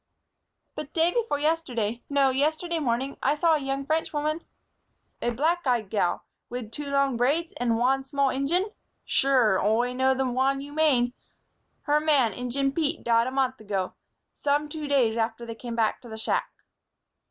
"But 0.73 0.93
day 0.95 1.13
before 1.13 1.37
yesterday 1.37 2.01
no, 2.09 2.31
yesterday 2.31 2.79
morning 2.79 3.17
I 3.21 3.35
saw 3.35 3.53
a 3.53 3.59
young 3.59 3.85
Frenchwoman" 3.85 4.43
"A 5.21 5.29
black 5.29 5.67
eyed 5.67 5.91
gal 5.91 6.25
wid 6.49 6.73
two 6.73 6.89
long 6.89 7.17
braids 7.17 7.53
and 7.57 7.77
wan 7.77 8.03
small 8.03 8.31
Injin? 8.31 8.71
Sure, 9.05 9.63
Oi 9.63 9.93
know 9.93 10.15
the 10.15 10.25
wan 10.25 10.59
you 10.59 10.73
mane. 10.73 11.13
Her 11.83 11.99
man, 11.99 12.33
Injin 12.33 12.71
Pete, 12.71 13.03
died 13.03 13.27
a 13.27 13.31
month 13.31 13.59
ago, 13.61 13.93
some 14.35 14.67
two 14.69 14.87
days 14.87 15.17
after 15.17 15.45
they 15.45 15.53
come 15.53 15.77
to 15.77 16.09
the 16.09 16.17
shack." 16.17 16.49